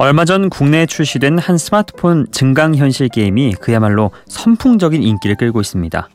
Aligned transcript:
얼마 0.00 0.24
전 0.24 0.48
국내에 0.48 0.86
출시된 0.86 1.40
한 1.40 1.58
스마트폰 1.58 2.28
증강현실 2.30 3.08
게임이 3.08 3.54
그야말로 3.54 4.12
선풍적인 4.28 5.02
인기를 5.02 5.34
끌고 5.36 5.60
있습니다. 5.60 6.08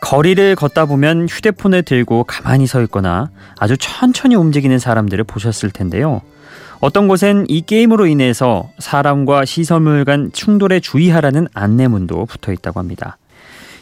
거리를 0.00 0.54
걷다 0.56 0.86
보면 0.86 1.28
휴대폰을 1.28 1.82
들고 1.82 2.24
가만히 2.24 2.66
서 2.66 2.80
있거나 2.84 3.28
아주 3.58 3.76
천천히 3.76 4.34
움직이는 4.34 4.78
사람들을 4.78 5.24
보셨을 5.24 5.70
텐데요. 5.72 6.22
어떤 6.80 7.06
곳엔 7.06 7.44
이 7.48 7.60
게임으로 7.60 8.06
인해서 8.06 8.70
사람과 8.78 9.44
시설물 9.44 10.06
간 10.06 10.30
충돌에 10.32 10.80
주의하라는 10.80 11.48
안내문도 11.52 12.24
붙어 12.24 12.50
있다고 12.50 12.80
합니다. 12.80 13.18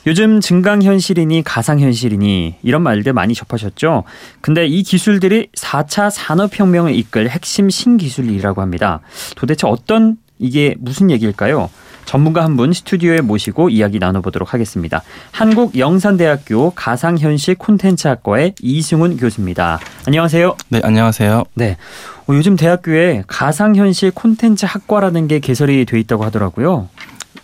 요즘 0.07 0.41
증강현실이니 0.41 1.43
가상현실이니 1.45 2.57
이런 2.63 2.83
말들 2.83 3.13
많이 3.15 3.35
접하셨죠? 3.35 4.05
근데 4.43 4.67
이 4.67 4.83
기술들이 4.83 5.49
4차 5.57 6.11
산업혁명을 6.11 6.95
이끌 6.95 7.29
핵심 7.29 7.71
신기술이라고 7.71 8.61
합니다. 8.61 9.01
도대체 9.37 9.67
어떤 9.67 10.17
이게 10.39 10.75
무슨 10.79 11.11
얘기일까요? 11.11 11.71
전문가 12.05 12.45
한 12.45 12.55
분 12.57 12.75
스튜디오에 12.75 13.23
모시고 13.23 13.71
이야기 13.71 13.99
나눠보도록 13.99 14.53
하겠습니다. 14.53 15.03
한국영산대학교 15.33 16.71
가상현실 16.75 17.55
콘텐츠학과의 17.55 18.55
이승훈 18.61 19.17
교수입니다. 19.17 19.81
안녕하세요. 20.07 20.55
네, 20.69 20.81
안녕하세요. 20.85 21.45
네. 21.55 21.79
어, 22.27 22.35
요즘 22.35 22.57
대학교에 22.57 23.25
가상현실 23.27 24.11
콘텐츠 24.11 24.67
학과라는 24.67 25.29
게 25.29 25.39
개설이 25.39 25.87
돼 25.87 25.99
있다고 25.99 26.25
하더라고요. 26.25 26.89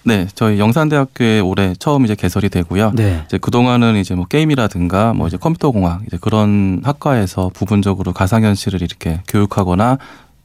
네, 0.02 0.26
저희 0.34 0.58
영산대학교에 0.58 1.40
올해 1.40 1.74
처음 1.78 2.04
이제 2.04 2.14
개설이 2.14 2.48
되고요. 2.48 2.92
네. 2.94 3.22
이제 3.26 3.38
그 3.38 3.50
동안은 3.50 3.96
이제 3.96 4.14
뭐 4.14 4.24
게임이라든가 4.26 5.12
뭐 5.14 5.26
이제 5.28 5.36
컴퓨터 5.36 5.70
공학 5.70 6.02
이제 6.06 6.16
그런 6.20 6.80
학과에서 6.84 7.50
부분적으로 7.52 8.12
가상현실을 8.12 8.82
이렇게 8.82 9.20
교육하거나 9.28 9.98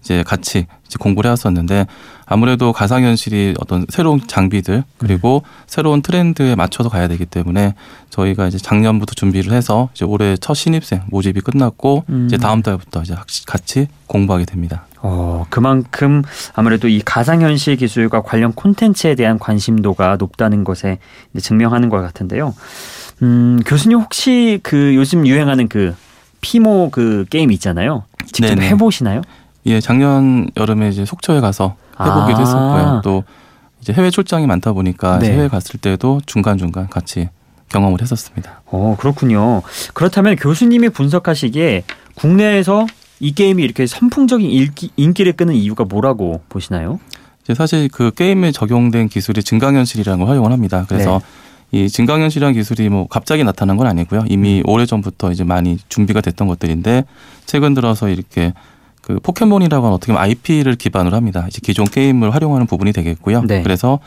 이제 0.05 0.21
같이 0.21 0.67
이제 0.85 0.97
공부를 0.99 1.29
해왔었는데 1.29 1.87
아무래도 2.27 2.71
가상현실이 2.71 3.55
어떤 3.59 3.87
새로운 3.89 4.21
장비들 4.25 4.83
그리고 4.99 5.41
음. 5.43 5.49
새로운 5.65 6.03
트렌드에 6.03 6.53
맞춰서 6.53 6.89
가야 6.89 7.07
되기 7.07 7.25
때문에 7.25 7.73
저희가 8.11 8.47
이제 8.47 8.59
작년부터 8.59 9.15
준비를 9.15 9.51
해서 9.51 9.89
이제 9.95 10.05
올해 10.05 10.37
첫 10.37 10.53
신입생 10.53 11.01
모집이 11.07 11.41
끝났고 11.41 12.03
음. 12.09 12.27
이제 12.27 12.37
다음 12.37 12.61
달부터 12.61 13.01
이제 13.01 13.15
같이 13.47 13.87
공부하게 14.05 14.45
됩니다. 14.45 14.85
어, 15.01 15.45
그만큼 15.49 16.21
아무래도 16.53 16.87
이 16.87 17.01
가상현실 17.03 17.77
기술과 17.77 18.21
관련 18.21 18.53
콘텐츠에 18.53 19.15
대한 19.15 19.39
관심도가 19.39 20.17
높다는 20.17 20.63
것에 20.63 20.99
증명하는 21.39 21.89
것 21.89 22.01
같은데요. 22.01 22.53
음, 23.23 23.59
교수님 23.65 23.99
혹시 23.99 24.59
그 24.61 24.93
요즘 24.95 25.25
유행하는 25.25 25.67
그 25.67 25.95
피모 26.41 26.89
그 26.91 27.25
게임 27.31 27.51
있잖아요. 27.51 28.03
직접 28.25 28.53
네네. 28.53 28.69
해보시나요? 28.69 29.21
예, 29.67 29.81
작년 29.81 30.49
여름에 30.57 30.89
이제 30.89 31.05
속초에 31.05 31.39
가서 31.39 31.75
해보기도 31.99 32.37
아. 32.37 32.39
했었고요. 32.39 33.01
또 33.03 33.23
이제 33.81 33.93
해외 33.93 34.09
출장이 34.09 34.45
많다 34.47 34.73
보니까 34.73 35.19
네. 35.19 35.31
해외 35.31 35.47
갔을 35.47 35.79
때도 35.79 36.21
중간 36.25 36.57
중간 36.57 36.87
같이 36.87 37.29
경험을 37.69 38.01
했었습니다. 38.01 38.61
어 38.67 38.95
그렇군요. 38.99 39.61
그렇다면 39.93 40.35
교수님이 40.35 40.89
분석하시기에 40.89 41.83
국내에서 42.15 42.85
이 43.19 43.33
게임이 43.33 43.63
이렇게 43.63 43.87
선풍적인 43.87 44.49
인기, 44.49 44.91
인기를 44.95 45.33
끄는 45.33 45.55
이유가 45.55 45.83
뭐라고 45.83 46.41
보시나요? 46.49 46.99
이제 47.43 47.53
사실 47.53 47.89
그 47.89 48.11
게임에 48.11 48.51
적용된 48.51 49.07
기술이 49.07 49.43
증강현실이라는 49.43 50.19
걸 50.19 50.29
활용을 50.29 50.51
합니다. 50.51 50.85
그래서 50.87 51.21
네. 51.71 51.83
이 51.83 51.89
증강현실이라는 51.89 52.53
기술이 52.53 52.89
뭐 52.89 53.07
갑자기 53.07 53.43
나타난 53.43 53.77
건 53.77 53.87
아니고요. 53.87 54.25
이미 54.27 54.59
음. 54.59 54.69
오래 54.69 54.85
전부터 54.85 55.31
이제 55.31 55.43
많이 55.43 55.77
준비가 55.89 56.21
됐던 56.21 56.47
것들인데 56.47 57.05
최근 57.45 57.73
들어서 57.73 58.09
이렇게 58.09 58.53
그 59.05 59.19
포켓몬이라고 59.19 59.85
하는 59.85 59.95
어떻게 59.95 60.11
보면 60.11 60.23
IP를 60.23 60.75
기반으로 60.75 61.15
합니다. 61.15 61.45
이제 61.47 61.59
기존 61.61 61.85
게임을 61.85 62.33
활용하는 62.33 62.65
부분이 62.65 62.91
되겠고요. 62.91 63.43
네. 63.43 63.61
그래서 63.61 63.99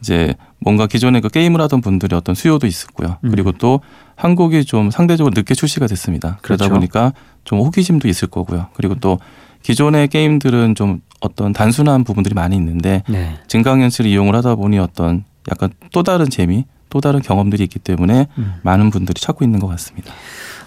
이제 0.00 0.34
뭔가 0.60 0.86
기존에 0.86 1.20
그 1.20 1.28
게임을 1.28 1.60
하던 1.60 1.82
분들이 1.82 2.16
어떤 2.16 2.34
수요도 2.34 2.66
있었고요. 2.66 3.18
음. 3.22 3.30
그리고 3.30 3.52
또 3.52 3.80
한국이 4.14 4.64
좀 4.64 4.90
상대적으로 4.90 5.34
늦게 5.36 5.54
출시가 5.54 5.86
됐습니다. 5.88 6.38
그러다 6.40 6.64
그렇죠. 6.64 6.74
보니까 6.74 7.12
좀 7.44 7.58
호기심도 7.58 8.08
있을 8.08 8.28
거고요. 8.28 8.68
그리고 8.72 8.94
또 8.94 9.18
기존의 9.62 10.08
게임들은 10.08 10.74
좀 10.74 11.02
어떤 11.20 11.52
단순한 11.52 12.04
부분들이 12.04 12.34
많이 12.34 12.56
있는데 12.56 13.02
네. 13.10 13.36
증강현실을 13.48 14.10
이용을 14.10 14.34
하다 14.36 14.54
보니 14.54 14.78
어떤 14.78 15.24
약간 15.50 15.68
또 15.92 16.02
다른 16.02 16.30
재미, 16.30 16.64
또 16.88 17.02
다른 17.02 17.20
경험들이 17.20 17.62
있기 17.64 17.78
때문에 17.78 18.26
음. 18.38 18.54
많은 18.62 18.88
분들이 18.88 19.20
찾고 19.20 19.44
있는 19.44 19.60
것 19.60 19.66
같습니다. 19.66 20.14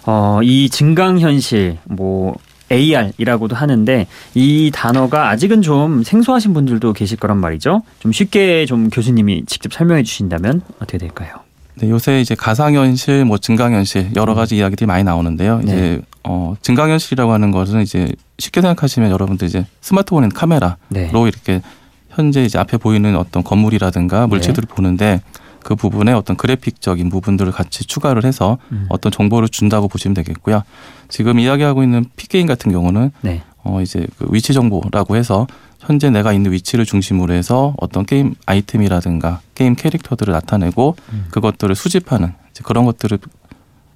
어, 0.06 0.38
이 0.44 0.68
증강현실 0.70 1.78
뭐 1.86 2.36
AR이라고도 2.70 3.56
하는데 3.56 4.06
이 4.34 4.70
단어가 4.72 5.30
아직은 5.30 5.62
좀 5.62 6.02
생소하신 6.02 6.54
분들도 6.54 6.92
계실 6.92 7.18
거란 7.18 7.38
말이죠. 7.38 7.82
좀 7.98 8.12
쉽게 8.12 8.66
좀 8.66 8.90
교수님이 8.90 9.44
직접 9.46 9.72
설명해 9.72 10.02
주신다면 10.02 10.62
어떻게 10.76 10.98
될까요? 10.98 11.30
네, 11.76 11.88
요새 11.88 12.20
이제 12.20 12.34
가상현실, 12.34 13.24
뭐 13.24 13.38
증강현실 13.38 14.10
여러 14.16 14.34
가지 14.34 14.56
음. 14.56 14.60
이야기들이 14.60 14.86
많이 14.86 15.02
나오는데요. 15.02 15.60
이제 15.62 15.74
네. 15.74 16.00
어, 16.24 16.54
증강현실이라고 16.60 17.32
하는 17.32 17.50
것은 17.50 17.80
이제 17.82 18.12
쉽게 18.38 18.60
생각하시면 18.60 19.10
여러분들 19.10 19.48
이제 19.48 19.66
스마트폰에 19.80 20.28
카메라로 20.34 20.76
네. 20.90 21.10
이렇게 21.10 21.62
현재 22.10 22.42
이제 22.42 22.58
앞에 22.58 22.76
보이는 22.76 23.16
어떤 23.16 23.42
건물이라든가 23.42 24.26
물체들을 24.26 24.68
네. 24.68 24.74
보는데 24.74 25.20
그 25.62 25.74
부분에 25.76 26.12
어떤 26.12 26.36
그래픽적인 26.36 27.10
부분들을 27.10 27.52
같이 27.52 27.84
추가를 27.84 28.24
해서 28.24 28.58
음. 28.72 28.86
어떤 28.88 29.12
정보를 29.12 29.48
준다고 29.48 29.88
보시면 29.88 30.14
되겠고요. 30.14 30.62
지금 31.08 31.38
이야기하고 31.38 31.82
있는 31.82 32.04
피게임 32.16 32.46
같은 32.46 32.72
경우는 32.72 33.10
네. 33.22 33.42
어 33.62 33.80
이제 33.82 34.06
그 34.18 34.26
위치 34.30 34.52
정보라고 34.54 35.16
해서 35.16 35.46
현재 35.80 36.10
내가 36.10 36.32
있는 36.32 36.52
위치를 36.52 36.84
중심으로 36.86 37.34
해서 37.34 37.74
어떤 37.78 38.04
게임 38.06 38.34
아이템이라든가 38.46 39.40
게임 39.54 39.74
캐릭터들을 39.74 40.32
나타내고 40.32 40.96
음. 41.12 41.26
그것들을 41.30 41.74
수집하는 41.74 42.32
그런 42.62 42.84
것들을 42.84 43.18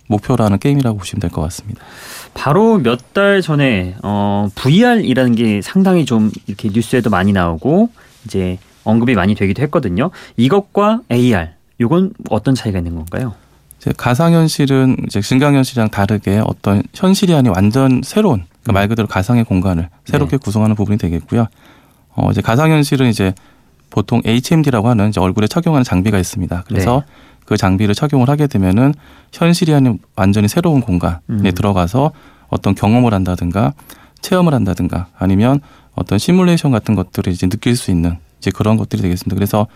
목표로 0.06 0.44
하는 0.44 0.58
게임이라고 0.58 0.98
보시면 0.98 1.20
될 1.20 1.30
것 1.30 1.40
같습니다. 1.42 1.82
바로 2.34 2.78
몇 2.78 2.98
달 3.14 3.40
전에 3.42 3.94
어, 4.02 4.48
VR이라는 4.54 5.34
게 5.34 5.62
상당히 5.62 6.04
좀 6.04 6.30
이렇게 6.46 6.68
뉴스에도 6.68 7.08
많이 7.10 7.32
나오고 7.32 7.90
이제 8.26 8.58
언급이 8.84 9.14
많이 9.14 9.34
되기도 9.34 9.62
했거든요. 9.62 10.10
이것과 10.36 11.00
AR 11.10 11.48
이건 11.78 12.12
어떤 12.30 12.54
차이가 12.54 12.78
있는 12.78 12.94
건가요? 12.94 13.34
이제 13.78 13.92
가상현실은 13.96 14.96
이제 15.06 15.20
증강현실이랑 15.20 15.90
다르게 15.90 16.40
어떤 16.44 16.82
현실이 16.94 17.34
아닌 17.34 17.52
완전 17.54 18.00
새로운 18.02 18.44
그러니까 18.62 18.72
말 18.72 18.88
그대로 18.88 19.06
가상의 19.08 19.44
공간을 19.44 19.88
새롭게 20.04 20.36
네. 20.36 20.40
구성하는 20.42 20.74
부분이 20.74 20.98
되겠고요. 20.98 21.46
어 22.14 22.30
이제 22.30 22.40
가상현실은 22.40 23.08
이제 23.08 23.34
보통 23.90 24.22
HMD라고 24.24 24.88
하는 24.88 25.10
이제 25.10 25.20
얼굴에 25.20 25.46
착용하는 25.46 25.84
장비가 25.84 26.18
있습니다. 26.18 26.64
그래서 26.66 27.02
네. 27.06 27.12
그 27.44 27.56
장비를 27.56 27.94
착용을 27.94 28.28
하게 28.28 28.46
되면은 28.46 28.94
현실이 29.32 29.74
아닌 29.74 29.98
완전히 30.16 30.48
새로운 30.48 30.80
공간에 30.80 31.18
음. 31.28 31.42
들어가서 31.54 32.12
어떤 32.48 32.74
경험을 32.74 33.12
한다든가 33.12 33.74
체험을 34.22 34.54
한다든가 34.54 35.08
아니면 35.18 35.60
어떤 35.94 36.18
시뮬레이션 36.18 36.70
같은 36.70 36.94
것들을 36.94 37.32
이제 37.32 37.46
느낄 37.46 37.76
수 37.76 37.90
있는 37.90 38.16
이제 38.44 38.50
그런 38.54 38.76
것들이 38.76 39.00
되겠습니다. 39.02 39.34
그래서 39.34 39.66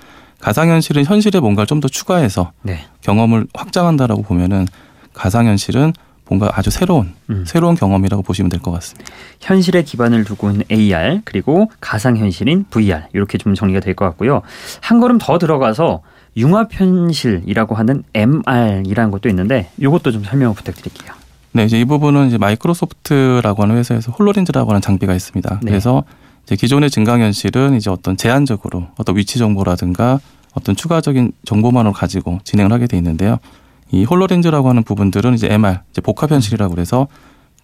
가상현실은 0.40 1.04
현실에 1.04 1.40
뭔가를 1.40 1.66
좀 1.66 1.80
더 1.80 1.88
추가해서 1.88 2.52
네. 2.62 2.84
경험을 3.00 3.46
확장한다라고 3.54 4.22
보면은 4.22 4.66
가상현실은 5.14 5.92
뭔가 6.28 6.50
아주 6.54 6.70
새로운 6.70 7.14
음. 7.30 7.44
새로운 7.46 7.74
경험이라고 7.74 8.22
보시면 8.22 8.50
될 8.50 8.60
것 8.60 8.70
같습니다. 8.72 9.10
현실에 9.40 9.82
기반을 9.82 10.24
두고 10.24 10.50
있는 10.50 10.64
AR 10.70 11.22
그리고 11.24 11.70
가상현실인 11.80 12.66
VR 12.70 13.04
이렇게 13.14 13.38
좀 13.38 13.54
정리가 13.54 13.80
될 13.80 13.94
것 13.94 14.04
같고요. 14.04 14.42
한 14.82 15.00
걸음 15.00 15.16
더 15.18 15.38
들어가서 15.38 16.02
융합현실이라고 16.36 17.74
하는 17.74 18.02
MR이라는 18.14 19.10
것도 19.10 19.28
있는데 19.30 19.70
이것도 19.78 20.12
좀 20.12 20.24
설명 20.24 20.54
부탁드릴게요. 20.54 21.12
네, 21.52 21.64
이제 21.64 21.80
이 21.80 21.84
부분은 21.84 22.28
이제 22.28 22.38
마이크로소프트라고 22.38 23.62
하는 23.62 23.76
회사에서 23.76 24.12
홀로렌즈라고 24.12 24.70
하는 24.70 24.80
장비가 24.80 25.14
있습니다. 25.14 25.60
네. 25.62 25.70
그래서 25.70 26.04
기존의 26.56 26.90
증강현실은 26.90 27.76
이제 27.76 27.90
어떤 27.90 28.16
제한적으로 28.16 28.86
어떤 28.96 29.16
위치 29.16 29.38
정보라든가 29.38 30.20
어떤 30.54 30.74
추가적인 30.76 31.32
정보만을 31.44 31.92
가지고 31.92 32.40
진행을 32.44 32.72
하게 32.72 32.86
돼 32.86 32.96
있는데요. 32.96 33.38
이 33.90 34.04
홀로렌즈라고 34.04 34.68
하는 34.68 34.82
부분들은 34.82 35.34
이제 35.34 35.48
MR, 35.50 35.78
이제 35.90 36.00
복합현실이라고 36.00 36.74
그래서 36.74 37.06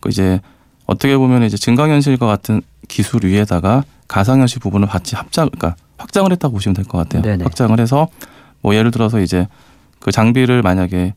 그 0.00 0.08
이제 0.10 0.40
어떻게 0.86 1.16
보면 1.16 1.42
이제 1.44 1.56
증강현실과 1.56 2.26
같은 2.26 2.60
기술 2.88 3.24
위에다가 3.24 3.84
가상현실 4.08 4.60
부분을 4.60 4.86
같이 4.88 5.16
합작, 5.16 5.50
그러니까 5.50 5.76
확장을 5.96 6.30
했다고 6.30 6.52
보시면 6.54 6.74
될 6.74 6.84
것 6.84 6.98
같아요. 6.98 7.22
네네. 7.22 7.44
확장을 7.44 7.78
해서 7.80 8.08
뭐 8.60 8.74
예를 8.74 8.90
들어서 8.90 9.20
이제 9.20 9.48
그 9.98 10.12
장비를 10.12 10.60
만약에 10.62 11.14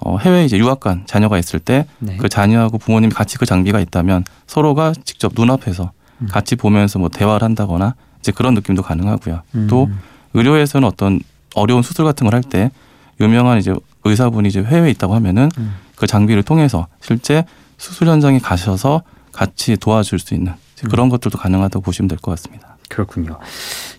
어 0.00 0.16
해외에 0.18 0.44
이제 0.46 0.56
유학 0.58 0.80
간 0.80 1.04
자녀가 1.06 1.38
있을 1.38 1.60
때그 1.60 1.88
네. 2.00 2.16
그 2.16 2.28
자녀하고 2.28 2.78
부모님이 2.78 3.12
같이 3.12 3.36
그 3.38 3.44
장비가 3.46 3.78
있다면 3.80 4.24
서로가 4.46 4.94
직접 5.04 5.32
눈앞에서 5.36 5.92
음. 6.20 6.28
같이 6.30 6.56
보면서 6.56 6.98
뭐 6.98 7.08
대화를 7.08 7.44
한다거나 7.44 7.94
이제 8.20 8.32
그런 8.32 8.54
느낌도 8.54 8.82
가능하고요. 8.82 9.42
음. 9.54 9.66
또 9.68 9.88
의료에서는 10.34 10.86
어떤 10.88 11.20
어려운 11.54 11.82
수술 11.82 12.04
같은 12.04 12.24
걸 12.28 12.34
할 12.34 12.42
때 12.42 12.70
유명한 13.20 13.58
이제 13.58 13.72
의사분이 14.04 14.48
이제 14.48 14.62
해외에 14.62 14.90
있다고 14.90 15.14
하면은 15.14 15.50
음. 15.58 15.74
그 15.96 16.06
장비를 16.06 16.42
통해서 16.42 16.88
실제 17.00 17.44
수술 17.78 18.08
현장에 18.08 18.38
가셔서 18.40 19.02
같이 19.32 19.76
도와줄 19.76 20.18
수 20.18 20.34
있는 20.34 20.52
그런 20.90 21.08
것들도 21.08 21.38
가능하다고 21.38 21.82
보시면 21.82 22.08
될 22.08 22.18
것 22.18 22.32
같습니다. 22.32 22.76
그렇군요. 22.88 23.38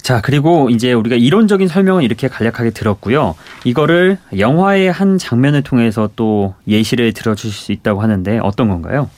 자, 0.01 0.21
그리고 0.21 0.69
이제 0.69 0.93
우리가 0.93 1.15
이론적인 1.15 1.67
설명은 1.67 2.03
이렇게 2.03 2.27
간략하게 2.27 2.69
들었고요. 2.69 3.35
이거를 3.63 4.19
영화의 4.37 4.91
한 4.91 5.17
장면을 5.17 5.63
통해서 5.63 6.09
또 6.15 6.53
예시를 6.67 7.11
들어주실 7.13 7.51
수 7.51 7.71
있다고 7.71 8.01
하는데 8.01 8.37
어떤 8.43 8.69
건가요? 8.69 9.09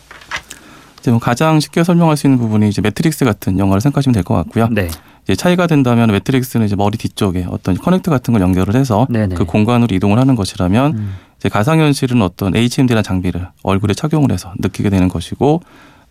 뭐 1.12 1.20
가장 1.20 1.60
쉽게 1.60 1.84
설명할 1.84 2.18
수 2.18 2.28
있는 2.28 2.38
부분이 2.40 2.70
이제 2.70 2.82
매트릭스 2.82 3.26
같은 3.26 3.60
영화를 3.60 3.82
생각하시면 3.82 4.14
될 4.14 4.24
것 4.24 4.34
같고요. 4.36 4.68
네. 4.72 4.90
이제 5.24 5.36
차이가 5.36 5.68
된다면 5.68 6.12
매트릭스는 6.12 6.66
이제 6.66 6.76
머리 6.76 6.98
뒤쪽에 6.98 7.46
어떤 7.50 7.76
커넥터 7.76 8.12
같은 8.12 8.34
걸 8.34 8.42
연결을 8.42 8.76
해서 8.76 9.08
네네. 9.10 9.36
그 9.36 9.46
공간으로 9.46 9.94
이동을 9.96 10.20
하는 10.20 10.36
것이라면 10.36 10.94
음. 10.94 11.16
이제 11.38 11.50
가상현실은 11.50 12.22
어떤 12.22 12.56
HMD라는 12.56 13.04
장비를 13.04 13.48
얼굴에 13.64 13.94
착용을 13.94 14.32
해서 14.32 14.54
느끼게 14.60 14.90
되는 14.90 15.08
것이고 15.08 15.62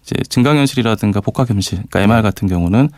이제 0.03 0.15
증강현실이라든가 0.29 1.21
복합현실, 1.21 1.83
그러니까 1.91 2.01
MR 2.01 2.23
같은 2.23 2.47
경우는 2.47 2.91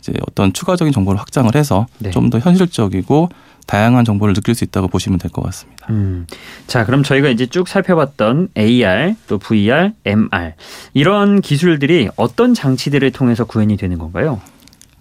이제 0.00 0.12
어떤 0.28 0.52
추가적인 0.52 0.92
정보를 0.92 1.20
확장을 1.20 1.54
해서 1.54 1.86
네. 1.98 2.10
좀더 2.10 2.38
현실적이고 2.38 3.28
다양한 3.66 4.04
정보를 4.04 4.34
느낄 4.34 4.54
수 4.54 4.64
있다고 4.64 4.88
보시면 4.88 5.18
될 5.18 5.30
것 5.30 5.42
같습니다. 5.42 5.86
음. 5.90 6.26
자, 6.66 6.84
그럼 6.84 7.02
저희가 7.02 7.28
이제 7.28 7.46
쭉 7.46 7.66
살펴봤던 7.68 8.48
AR, 8.56 9.14
또 9.26 9.38
VR, 9.38 9.92
MR 10.04 10.52
이런 10.92 11.40
기술들이 11.40 12.08
어떤 12.16 12.54
장치들을 12.54 13.10
통해서 13.12 13.44
구현이 13.44 13.76
되는 13.76 13.98
건가요? 13.98 14.40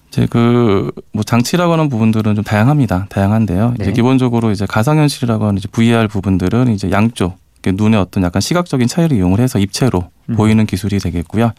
이제 0.10 0.25
그 0.27 0.92
뭐 1.12 1.24
장치라고 1.24 1.74
하는 1.74 1.89
부분들은 1.89 2.36
좀 2.36 2.44
다양합니다. 2.44 3.07
다양한데요. 3.10 3.75
네. 3.77 3.83
이제 3.83 3.92
기본적으로 3.94 4.51
이제 4.51 4.65
가상현실이라고 4.65 5.45
하는 5.45 5.57
이제 5.57 5.68
VR 5.71 6.07
부분들은 6.07 6.69
이제 6.74 6.89
양쪽 6.92 7.38
눈의 7.65 8.00
어떤 8.00 8.24
약간 8.24 8.42
시각적인 8.42 8.88
차이를 8.88 9.15
이용을 9.18 9.39
해서 9.39 9.57
입체로 9.60 10.10
음. 10.30 10.36
보이는 10.36 10.65
기술이 10.65 11.00
되겠고요. 11.00 11.51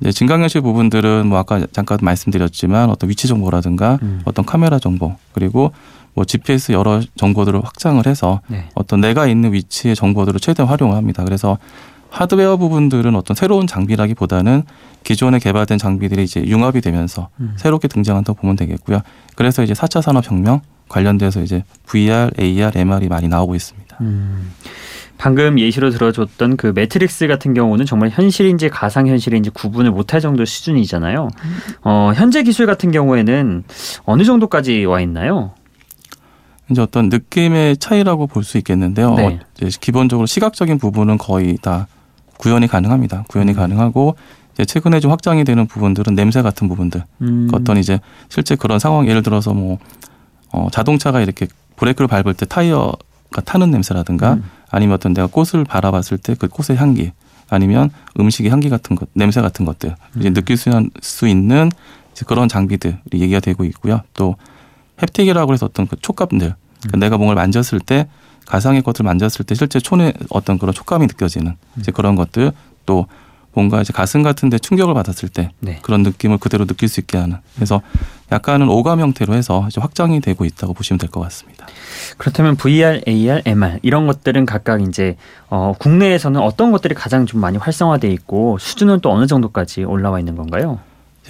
이제 0.00 0.12
증강현실 0.12 0.60
부분들은 0.60 1.26
뭐 1.26 1.38
아까 1.38 1.64
잠깐 1.72 1.98
말씀드렸지만 2.02 2.90
어떤 2.90 3.08
위치 3.10 3.26
정보라든가 3.28 3.98
음. 4.02 4.20
어떤 4.24 4.44
카메라 4.44 4.78
정보 4.78 5.16
그리고 5.32 5.72
뭐 6.18 6.24
GPS 6.24 6.72
여러 6.72 7.00
정보들을 7.16 7.64
확장을 7.64 8.04
해서 8.04 8.40
네. 8.48 8.68
어떤 8.74 9.00
내가 9.00 9.28
있는 9.28 9.52
위치의 9.52 9.94
정보들을 9.94 10.40
최대한 10.40 10.68
활용합니다. 10.68 11.22
그래서 11.22 11.58
하드웨어 12.10 12.56
부분들은 12.56 13.14
어떤 13.14 13.36
새로운 13.36 13.68
장비라기보다는 13.68 14.64
기존에 15.04 15.38
개발된 15.38 15.78
장비들이 15.78 16.24
이제 16.24 16.42
융합이 16.44 16.80
되면서 16.80 17.28
음. 17.38 17.54
새롭게 17.56 17.86
등장한다고 17.86 18.40
보면 18.40 18.56
되겠고요. 18.56 19.02
그래서 19.36 19.62
이제 19.62 19.74
4차 19.74 20.02
산업혁명 20.02 20.62
관련돼서 20.88 21.40
이제 21.40 21.62
VR, 21.86 22.30
AR, 22.40 22.72
MR이 22.74 23.06
많이 23.06 23.28
나오고 23.28 23.54
있습니다. 23.54 23.98
음. 24.00 24.50
방금 25.18 25.58
예시로 25.58 25.90
들어줬던 25.90 26.56
그 26.56 26.72
매트릭스 26.74 27.28
같은 27.28 27.54
경우는 27.54 27.86
정말 27.86 28.08
현실인지 28.08 28.70
가상현실인지 28.70 29.50
구분을 29.50 29.90
못할 29.90 30.20
정도 30.20 30.44
수준이잖아요. 30.44 31.28
어, 31.82 32.12
현재 32.14 32.42
기술 32.42 32.66
같은 32.66 32.90
경우에는 32.92 33.64
어느 34.04 34.22
정도까지 34.24 34.84
와 34.84 35.00
있나요? 35.00 35.52
이제 36.70 36.80
어떤 36.82 37.08
느낌의 37.08 37.78
차이라고 37.78 38.26
볼 38.26 38.44
수 38.44 38.58
있겠는데요. 38.58 39.14
네. 39.14 39.38
어, 39.62 39.68
기본적으로 39.80 40.26
시각적인 40.26 40.78
부분은 40.78 41.18
거의 41.18 41.58
다 41.60 41.86
구현이 42.38 42.66
가능합니다. 42.68 43.24
구현이 43.28 43.52
음. 43.52 43.56
가능하고 43.56 44.16
이제 44.54 44.64
최근에 44.64 45.00
좀 45.00 45.10
확장이 45.10 45.44
되는 45.44 45.66
부분들은 45.66 46.14
냄새 46.14 46.42
같은 46.42 46.68
부분들. 46.68 47.04
음. 47.22 47.48
어떤 47.52 47.78
이제 47.78 48.00
실제 48.28 48.54
그런 48.56 48.78
상황 48.78 49.06
예를 49.08 49.22
들어서 49.22 49.54
뭐 49.54 49.78
어, 50.52 50.68
자동차가 50.72 51.20
이렇게 51.20 51.46
브레이크를 51.76 52.08
밟을 52.08 52.34
때 52.34 52.46
타이어가 52.46 53.40
타는 53.44 53.70
냄새라든가 53.70 54.34
음. 54.34 54.44
아니면 54.70 54.94
어떤 54.94 55.14
내가 55.14 55.26
꽃을 55.26 55.64
바라봤을 55.64 56.18
때 56.18 56.34
그 56.34 56.48
꽃의 56.48 56.78
향기 56.78 57.12
아니면 57.50 57.90
음식의 58.20 58.50
향기 58.50 58.68
같은 58.68 58.94
것, 58.96 59.08
냄새 59.14 59.40
같은 59.40 59.64
것들 59.64 59.94
이제 60.18 60.28
음. 60.28 60.34
느낄 60.34 60.56
수 60.56 61.28
있는 61.28 61.70
그런 62.26 62.48
장비들이 62.48 62.96
얘기가 63.14 63.40
되고 63.40 63.64
있고요. 63.64 64.02
또 64.14 64.34
햅틱이라고 65.00 65.52
해서 65.52 65.66
어떤 65.66 65.86
그 65.86 65.96
촉감들 66.00 66.54
그러니까 66.80 66.96
음. 66.96 67.00
내가 67.00 67.16
뭔가를 67.16 67.40
만졌을 67.42 67.80
때 67.80 68.08
가상의 68.46 68.82
것을 68.82 69.04
만졌을 69.04 69.44
때 69.44 69.54
실제 69.54 69.78
촌에 69.80 70.12
어떤 70.30 70.58
그런 70.58 70.72
촉감이 70.74 71.06
느껴지는 71.06 71.56
이제 71.78 71.92
그런 71.92 72.14
것들 72.16 72.52
또 72.86 73.06
뭔가 73.52 73.80
이제 73.80 73.92
가슴 73.92 74.22
같은데 74.22 74.58
충격을 74.58 74.94
받았을 74.94 75.28
때 75.28 75.50
네. 75.60 75.80
그런 75.82 76.02
느낌을 76.02 76.38
그대로 76.38 76.64
느낄 76.64 76.88
수 76.88 77.00
있게 77.00 77.18
하는 77.18 77.38
그래서 77.56 77.82
약간은 78.30 78.68
오감 78.68 79.00
형태로 79.00 79.34
해서 79.34 79.66
이제 79.68 79.80
확장이 79.80 80.20
되고 80.20 80.44
있다고 80.44 80.74
보시면 80.74 80.98
될 80.98 81.10
것 81.10 81.20
같습니다. 81.20 81.66
그렇다면 82.18 82.56
VR, 82.56 83.00
AR, 83.08 83.42
MR 83.44 83.78
이런 83.82 84.06
것들은 84.06 84.46
각각 84.46 84.82
이제 84.82 85.16
어, 85.48 85.74
국내에서는 85.78 86.40
어떤 86.40 86.70
것들이 86.72 86.94
가장 86.94 87.26
좀 87.26 87.40
많이 87.40 87.58
활성화돼 87.58 88.08
있고 88.12 88.58
수준은 88.58 89.00
또 89.00 89.10
어느 89.10 89.26
정도까지 89.26 89.84
올라와 89.84 90.18
있는 90.20 90.36
건가요? 90.36 90.78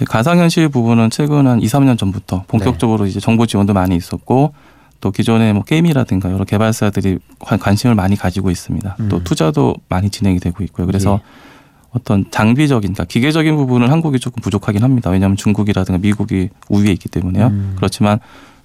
가상현실 0.05 0.69
부분은 0.69 1.09
최근 1.09 1.47
한 1.47 1.61
2, 1.61 1.65
3년 1.65 1.97
전부터 1.97 2.43
본격적으로 2.47 3.03
네. 3.03 3.09
이제 3.09 3.19
정보 3.19 3.45
지원도 3.45 3.73
많이 3.73 3.95
있었고 3.95 4.53
또 5.01 5.11
기존의 5.11 5.53
뭐 5.53 5.63
게임이라든가 5.63 6.31
여러 6.31 6.43
개발사들이 6.43 7.19
관심을 7.39 7.95
많이 7.95 8.15
가지고 8.15 8.51
있습니다. 8.51 8.97
음. 8.99 9.09
또 9.09 9.23
투자도 9.23 9.75
많이 9.87 10.09
진행이 10.09 10.39
되고 10.39 10.63
있고요. 10.63 10.85
그래서 10.85 11.19
예. 11.23 11.49
어떤 11.91 12.25
장비적인, 12.29 12.93
그러니까 12.93 13.05
기계적인 13.05 13.55
부분은 13.55 13.89
한국이 13.89 14.19
조금 14.19 14.41
부족하긴 14.41 14.83
합니다. 14.83 15.09
왜냐하면 15.09 15.37
중국이라든가 15.37 15.97
미국이 15.99 16.49
우위에 16.69 16.91
있기 16.91 17.09
때문에요. 17.09 17.47
음. 17.47 17.73
그렇지만 17.75 18.19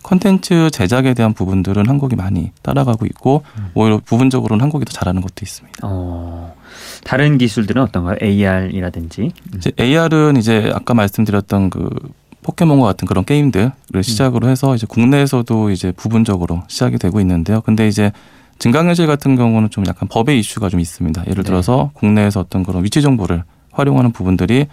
컨텐츠 0.05 0.71
제작에 0.71 1.15
대한 1.15 1.33
부분들은 1.33 1.89
한국이 1.89 2.15
많이 2.15 2.53
따라가고 2.63 3.07
있고 3.07 3.43
음. 3.59 3.71
오히려 3.75 3.99
부분적으로는 4.05 4.63
한국이 4.63 4.85
더 4.85 4.93
잘하는 4.93 5.23
것도 5.23 5.35
있습니다. 5.43 5.79
어, 5.83 6.55
다른 7.05 7.39
기술들은 7.39 7.83
어떤가요? 7.83 8.17
AR이라든지. 8.23 9.33
이제 9.57 9.73
AR은 9.81 10.37
이제 10.37 10.71
아까 10.75 10.93
말씀드렸던 10.93 11.71
그 11.71 11.89
포켓몬과 12.43 12.85
같은 12.85 13.09
그런 13.09 13.25
게임들을 13.25 13.73
음. 13.95 14.03
시작으로 14.03 14.49
해서 14.49 14.75
이제 14.75 14.87
국내에서도 14.87 15.71
이제 15.71 15.91
부분적으로 15.93 16.63
시작이 16.69 16.99
되고 16.99 17.19
있는데요. 17.21 17.63
근데 17.63 17.89
이제 17.89 18.13
증강현실 18.59 19.07
같은 19.07 19.37
경우는 19.37 19.71
좀 19.71 19.85
약간 19.89 20.07
법의 20.09 20.39
이슈가 20.39 20.69
좀 20.69 20.81
있습니다. 20.81 21.23
예를 21.23 21.43
네. 21.43 21.47
들어서 21.47 21.91
네. 21.95 22.01
국내에서 22.01 22.41
어떤 22.41 22.63
그런 22.63 22.85
위치 22.85 23.01
정보를 23.01 23.43
활용하는 23.73 24.13
부분들이 24.13 24.67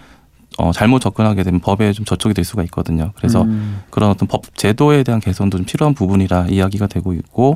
어, 0.57 0.71
잘못 0.71 0.99
접근하게 0.99 1.43
되면 1.43 1.59
법에 1.59 1.93
좀 1.93 2.05
저촉이 2.05 2.33
될 2.33 2.43
수가 2.43 2.63
있거든요. 2.63 3.11
그래서 3.15 3.43
음. 3.43 3.81
그런 3.89 4.09
어떤 4.09 4.27
법 4.27 4.55
제도에 4.57 5.03
대한 5.03 5.21
개선도 5.21 5.57
좀 5.57 5.65
필요한 5.65 5.93
부분이라 5.93 6.47
이야기가 6.49 6.87
되고 6.87 7.13
있고 7.13 7.55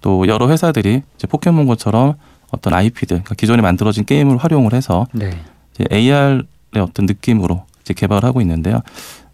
또 0.00 0.26
여러 0.28 0.48
회사들이 0.48 1.02
이제 1.16 1.26
포켓몬고처럼 1.26 2.14
어떤 2.50 2.74
IP들, 2.74 3.16
그러니까 3.16 3.34
기존에 3.34 3.62
만들어진 3.62 4.04
게임을 4.04 4.36
활용을 4.36 4.72
해서 4.72 5.06
네. 5.12 5.30
이제 5.74 5.84
AR의 5.92 6.44
어떤 6.78 7.06
느낌으로 7.06 7.64
이제 7.80 7.92
개발을 7.92 8.24
하고 8.24 8.40
있는데요. 8.40 8.80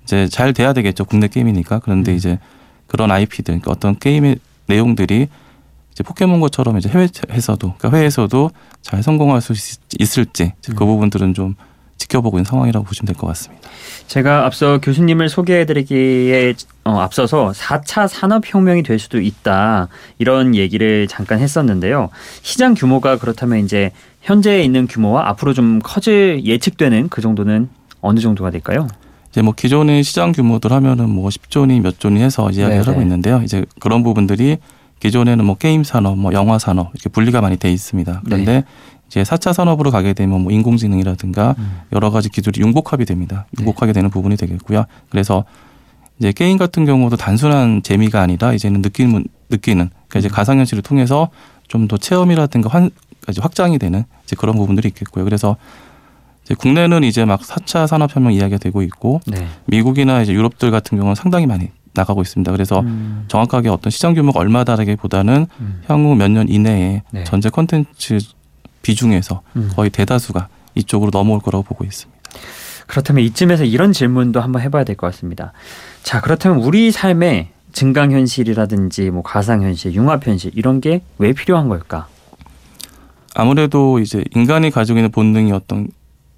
이제 0.04 0.26
잘 0.28 0.52
돼야 0.54 0.72
되겠죠. 0.72 1.04
국내 1.04 1.28
게임이니까. 1.28 1.80
그런데 1.80 2.12
음. 2.12 2.16
이제 2.16 2.38
그런 2.86 3.10
IP들, 3.10 3.44
그러니까 3.60 3.70
어떤 3.70 3.98
게임의 3.98 4.38
내용들이 4.66 5.28
이제 5.92 6.02
포켓몬고처럼 6.02 6.78
이제 6.78 6.88
해외에서도, 6.88 7.74
그러니까 7.76 7.90
해외에서도 7.90 8.50
잘 8.80 9.02
성공할 9.02 9.42
수 9.42 9.52
있 9.52 10.18
을지 10.18 10.52
그 10.64 10.72
음. 10.72 10.76
그 10.76 10.86
부분들은 10.86 11.34
좀 11.34 11.54
지켜보고 12.02 12.38
있는 12.38 12.44
상황이라고 12.44 12.84
보시면 12.84 13.06
될 13.06 13.16
것 13.16 13.26
같습니다. 13.28 13.68
제가 14.06 14.44
앞서 14.46 14.78
교수님을 14.80 15.28
소개해드리기에 15.28 16.54
어, 16.84 16.98
앞서서 16.98 17.52
4차 17.54 18.08
산업혁명이 18.08 18.82
될 18.82 18.98
수도 18.98 19.20
있다 19.20 19.88
이런 20.18 20.54
얘기를 20.54 21.06
잠깐 21.08 21.38
했었는데요. 21.38 22.10
시장 22.42 22.74
규모가 22.74 23.18
그렇다면 23.18 23.60
이제 23.64 23.90
현재 24.20 24.62
있는 24.62 24.86
규모와 24.86 25.28
앞으로 25.30 25.54
좀 25.54 25.80
커질 25.82 26.42
예측되는 26.44 27.08
그 27.08 27.20
정도는 27.20 27.68
어느 28.00 28.20
정도가 28.20 28.50
될까요? 28.50 28.86
이제 29.30 29.40
뭐 29.42 29.54
기존의 29.56 30.02
시장 30.04 30.32
규모들 30.32 30.72
하면은 30.72 31.08
뭐 31.08 31.28
10조니 31.30 31.80
몇 31.80 31.98
조니 31.98 32.20
해서 32.20 32.50
이야기를. 32.50 32.86
하고 32.86 33.00
있는데요. 33.00 33.40
이제 33.42 33.64
그런 33.80 34.02
부분들이 34.02 34.58
기존에는 35.00 35.44
뭐 35.44 35.56
게임 35.56 35.82
산업, 35.84 36.16
뭐 36.18 36.32
영화 36.32 36.58
산업 36.58 36.90
이렇게 36.94 37.08
분리가 37.08 37.40
많이 37.40 37.56
돼 37.56 37.72
있습니다. 37.72 38.22
그런데 38.24 38.52
네. 38.52 38.64
이제 39.12 39.22
4차 39.24 39.52
산업으로 39.52 39.90
가게 39.90 40.14
되면 40.14 40.40
뭐 40.40 40.50
인공지능이라든가 40.52 41.54
음. 41.58 41.80
여러 41.92 42.10
가지 42.10 42.30
기술이 42.30 42.62
융복합이 42.62 43.04
됩니다. 43.04 43.44
네. 43.50 43.60
융복하게 43.62 43.92
네. 43.92 43.98
되는 43.98 44.08
부분이 44.08 44.38
되겠고요. 44.38 44.86
그래서 45.10 45.44
이제 46.18 46.32
게임 46.32 46.56
같은 46.56 46.86
경우도 46.86 47.16
단순한 47.16 47.82
재미가 47.82 48.22
아니라 48.22 48.54
이제는 48.54 48.80
느끼는 48.80 49.24
느끼는 49.50 49.90
그러니까 50.08 50.18
이제 50.18 50.28
음. 50.28 50.30
가상현실을 50.32 50.82
통해서 50.82 51.28
좀 51.68 51.88
더 51.88 51.96
체험이라든가 51.98 52.68
환, 52.70 52.90
확장이 53.38 53.78
되는 53.78 54.04
이제 54.24 54.34
그런 54.36 54.56
부분들이 54.56 54.88
있겠고요. 54.88 55.24
그래서 55.24 55.56
이제 56.44 56.54
국내는 56.54 57.04
이제 57.04 57.24
막 57.26 57.40
4차 57.40 57.86
산업혁명 57.86 58.32
이야기가 58.32 58.58
되고 58.58 58.80
있고 58.82 59.20
네. 59.26 59.46
미국이나 59.66 60.22
이제 60.22 60.32
유럽들 60.32 60.70
같은 60.70 60.96
경우는 60.96 61.14
상당히 61.16 61.46
많이 61.46 61.68
나가고 61.94 62.22
있습니다. 62.22 62.50
그래서 62.52 62.80
음. 62.80 63.24
정확하게 63.28 63.68
어떤 63.68 63.90
시장 63.90 64.14
규모가 64.14 64.40
얼마다라기보다는 64.40 65.46
음. 65.60 65.82
향후 65.86 66.14
몇 66.14 66.28
년 66.30 66.48
이내에 66.48 67.02
네. 67.10 67.24
전체 67.24 67.50
콘텐츠 67.50 68.18
비중에서 68.82 69.42
음. 69.56 69.70
거의 69.74 69.90
대다수가 69.90 70.48
이쪽으로 70.74 71.10
넘어올 71.12 71.40
거라고 71.40 71.62
보고 71.64 71.84
있습니다. 71.84 72.20
그렇다면 72.86 73.24
이쯤에서 73.24 73.64
이런 73.64 73.92
질문도 73.92 74.40
한번 74.40 74.60
해봐야 74.62 74.84
될 74.84 74.96
것 74.96 75.06
같습니다. 75.12 75.52
자, 76.02 76.20
그렇다면 76.20 76.58
우리 76.62 76.90
삶에 76.90 77.50
증강 77.72 78.12
현실이라든지 78.12 79.10
뭐 79.10 79.22
가상 79.22 79.62
현실, 79.62 79.94
융합 79.94 80.26
현실 80.26 80.50
이런 80.54 80.80
게 80.80 81.00
왜 81.18 81.32
필요한 81.32 81.68
걸까? 81.68 82.08
아무래도 83.34 83.98
이제 83.98 84.24
인간이 84.34 84.70
가지고 84.70 84.98
있는 84.98 85.10
본능이 85.10 85.52
어떤 85.52 85.88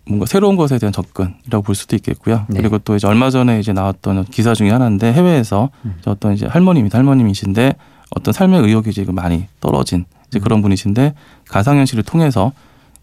뭔가 0.06 0.26
새로운 0.26 0.56
것에 0.56 0.78
대한 0.78 0.92
접근이라고 0.92 1.62
볼 1.62 1.74
수도 1.74 1.96
있겠고요. 1.96 2.44
네. 2.48 2.60
그리고 2.60 2.78
또 2.78 2.94
이제 2.94 3.06
얼마 3.06 3.30
전에 3.30 3.58
이제 3.58 3.72
나왔던 3.72 4.26
기사 4.26 4.54
중에 4.54 4.70
하나인데 4.70 5.12
해외에서 5.12 5.70
음. 5.84 5.96
어떤 6.04 6.34
이제 6.34 6.46
할머님이 6.46 6.90
할머님이신데 6.92 7.74
어떤 8.10 8.32
삶의 8.32 8.60
의욕이 8.62 8.92
지금 8.92 9.14
많이 9.16 9.46
떨어진 9.60 10.04
이제 10.34 10.40
음. 10.40 10.42
그런 10.42 10.62
분이신데 10.62 11.14
가상현실을 11.48 12.02
통해서 12.02 12.52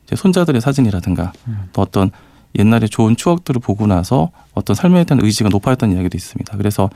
이제 0.05 0.15
손자들의 0.15 0.59
사진이라든가 0.59 1.31
음. 1.47 1.69
또 1.73 1.81
어떤 1.81 2.11
옛날에 2.57 2.87
좋은 2.87 3.15
추억들을 3.15 3.61
보고 3.61 3.87
나서 3.87 4.31
어떤 4.53 4.75
삶에 4.75 5.05
대한 5.05 5.23
의지가 5.23 5.49
높아졌다는 5.49 5.95
이야기도 5.95 6.17
있습니다. 6.17 6.57
그래서 6.57 6.89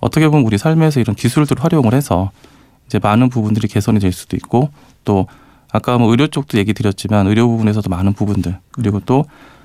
어떻게 0.00 0.28
보면 0.28 0.46
우리 0.46 0.56
삶에서 0.56 1.00
이런 1.00 1.16
기술들을 1.16 1.62
활용을 1.62 1.94
해서 1.94 2.30
이제 2.86 2.98
많은 3.02 3.28
부분들이 3.28 3.66
개선이 3.68 3.98
될 3.98 4.12
수도 4.12 4.36
있고 4.36 4.70
또 5.04 5.26
아까 5.72 5.98
뭐 5.98 6.10
의료 6.10 6.26
쪽도 6.26 6.58
얘기 6.58 6.72
드렸지만 6.72 7.26
의료 7.26 7.48
부분에서도 7.48 7.88
많은 7.90 8.12
부분들 8.12 8.56
그리고 8.72 9.00
또 9.00 9.24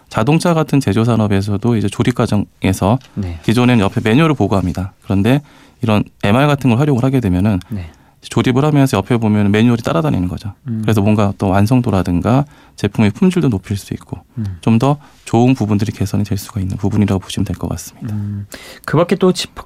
자동차 0.09 0.53
같은 0.53 0.79
제조 0.79 1.03
산업에서도 1.03 1.77
이제 1.77 1.87
조립 1.87 2.15
과정에서 2.15 2.99
네. 3.15 3.39
기존에는 3.43 3.83
옆에 3.83 4.01
매뉴얼을 4.03 4.35
보고합니다. 4.35 4.93
그런데 5.03 5.41
이런 5.81 6.03
MR 6.23 6.47
같은 6.47 6.69
걸 6.69 6.79
활용을 6.79 7.03
하게 7.03 7.19
되면은 7.19 7.59
네. 7.69 7.89
조립을 8.29 8.63
하면서 8.65 8.97
옆에 8.97 9.17
보면 9.17 9.51
매뉴얼이 9.51 9.81
따라다니는 9.81 10.27
거죠. 10.27 10.53
음. 10.67 10.79
그래서 10.83 11.01
뭔가 11.01 11.27
어떤 11.29 11.49
완성도라든가 11.51 12.45
제품의 12.75 13.11
품질도 13.11 13.49
높일 13.49 13.77
수 13.77 13.93
있고 13.93 14.19
음. 14.37 14.57
좀더 14.61 14.97
좋은 15.25 15.53
부분들이 15.53 15.91
개선이 15.91 16.23
될 16.23 16.37
수가 16.37 16.59
있는 16.61 16.77
부분이라고 16.77 17.19
보시면 17.19 17.45
될 17.45 17.55
것 17.55 17.67
같습니다. 17.69 18.13
음, 18.13 18.47
그 18.85 18.97
밖에 18.97 19.15
또 19.15 19.31
짚어, 19.31 19.63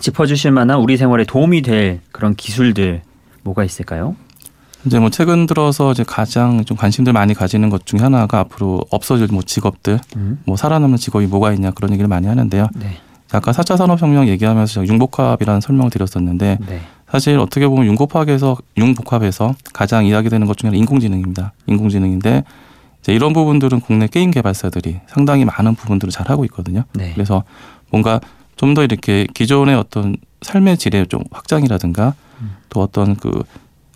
짚어주실 0.00 0.50
만한 0.52 0.78
우리 0.78 0.96
생활에 0.96 1.24
도움이 1.24 1.62
될 1.62 2.00
그런 2.12 2.34
기술들 2.34 3.02
뭐가 3.42 3.64
있을까요? 3.64 4.16
이제 4.84 4.98
뭐 5.00 5.10
최근 5.10 5.46
들어서 5.46 5.90
이제 5.90 6.04
가장 6.04 6.64
좀 6.64 6.76
관심들 6.76 7.12
많이 7.12 7.34
가지는 7.34 7.70
것 7.70 7.86
중에 7.86 8.00
하나가 8.00 8.38
앞으로 8.38 8.82
없어질 8.90 9.26
뭐 9.32 9.42
직업들, 9.42 9.98
음. 10.16 10.38
뭐 10.44 10.56
살아남는 10.56 10.96
직업이 10.98 11.26
뭐가 11.26 11.52
있냐 11.54 11.72
그런 11.72 11.90
얘기를 11.90 12.06
많이 12.08 12.28
하는데요. 12.28 12.68
네. 12.76 12.98
아까 13.32 13.50
4차 13.50 13.76
산업혁명 13.76 14.28
얘기하면서 14.28 14.72
제가 14.74 14.86
융복합이라는 14.86 15.60
설명을 15.60 15.90
드렸었는데 15.90 16.58
네. 16.68 16.80
사실 17.16 17.38
어떻게 17.38 17.66
보면 17.66 17.86
융복합에서 17.86 18.58
융복합에서 18.76 19.54
가장 19.72 20.04
이야기되는 20.04 20.46
것 20.46 20.58
중에 20.58 20.68
하나 20.68 20.76
인공지능입니다. 20.76 21.54
인공지능인데 21.66 22.44
이제 23.00 23.14
이런 23.14 23.32
부분들은 23.32 23.80
국내 23.80 24.06
게임 24.06 24.30
개발사들이 24.30 25.00
상당히 25.06 25.46
많은 25.46 25.76
부분들을 25.76 26.12
잘 26.12 26.28
하고 26.28 26.44
있거든요. 26.44 26.84
네. 26.92 27.12
그래서 27.14 27.42
뭔가 27.90 28.20
좀 28.56 28.74
더 28.74 28.84
이렇게 28.84 29.26
기존의 29.32 29.76
어떤 29.76 30.16
삶의 30.42 30.76
질의 30.76 31.06
좀 31.06 31.22
확장이라든가 31.30 32.12
음. 32.42 32.56
또 32.68 32.82
어떤 32.82 33.16
그 33.16 33.30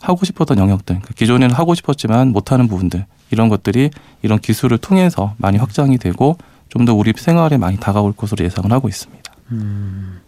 하고 0.01 0.25
싶었던 0.25 0.57
영역들, 0.57 0.97
그러니까 0.97 1.13
기존에는 1.15 1.55
하고 1.55 1.75
싶었지만 1.75 2.33
못하는 2.33 2.69
부분들 2.69 3.05
이런 3.33 3.51
것들이 3.51 3.91
이런 4.23 4.39
기술을 4.39 4.79
통해서 4.79 5.35
많이 5.37 5.59
확장이 5.59 5.99
되고 5.99 6.39
좀 6.71 6.87
더 6.87 6.95
우리 6.95 7.13
생활에 7.15 7.59
많이 7.59 7.77
다가올 7.77 8.15
것으로 8.15 8.47
예상을 8.47 8.73
하고 8.73 8.89
있습니다. 8.89 9.31
음, 9.53 10.21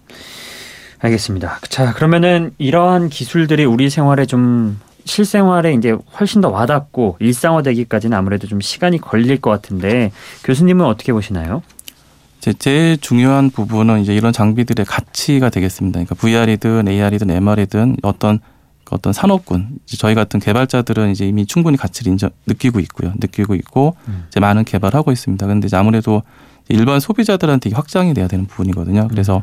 알겠습니다. 1.03 1.59
자, 1.69 1.93
그러면은 1.93 2.53
이러한 2.59 3.09
기술들이 3.09 3.65
우리 3.65 3.91
생활에 3.91 4.25
좀 4.25 4.81
실생활에 5.05 5.75
이제 5.75 5.97
훨씬 6.19 6.41
더 6.41 6.49
와닿고 6.49 7.17
일상화되기까지는 7.19 8.17
아무래도 8.17 8.47
좀 8.47 8.61
시간이 8.61 8.99
걸릴 8.99 9.41
것 9.41 9.51
같은데 9.51 10.13
교수님은 10.45 10.87
어떻게 10.87 11.13
보시나요? 11.13 11.63
제 12.41 12.53
제일 12.53 12.99
중요한 12.99 13.51
부분은 13.51 14.01
이제 14.01 14.15
이런 14.15 14.33
장비들의 14.33 14.87
가치가 14.87 15.51
되겠습니다. 15.51 16.05
그러니까 16.05 16.15
VR이든 16.15 16.89
AR이든 16.89 17.31
MR이든 17.31 17.97
어떤 18.03 18.39
어떤 18.91 19.13
산업군 19.13 19.79
저희 19.87 20.15
같은 20.15 20.39
개발자들은 20.39 21.11
이제 21.11 21.27
이미 21.27 21.47
충분히 21.47 21.77
가치를 21.77 22.13
인정 22.13 22.31
느끼고 22.47 22.79
있고요. 22.81 23.13
느끼고 23.21 23.55
있고 23.55 23.97
음. 24.07 24.27
이제 24.29 24.39
많은 24.39 24.65
개발하고 24.65 25.13
있습니다. 25.13 25.53
이제 25.65 25.77
아무래도 25.77 26.23
일반 26.69 27.01
소비자들한테 27.01 27.71
확장이 27.73 28.13
돼야 28.13 28.29
되는 28.29 28.47
부분이거든요. 28.47 29.09
그래서 29.09 29.43